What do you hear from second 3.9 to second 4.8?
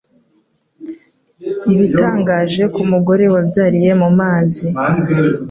mumazi